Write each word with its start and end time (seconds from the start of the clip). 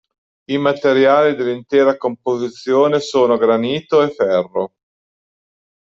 I 0.47 0.57
materiali 0.57 1.35
dell'intera 1.35 1.95
composizione 1.95 2.99
sono 3.01 3.37
granito 3.37 4.01
e 4.01 4.09
ferro. 4.09 4.73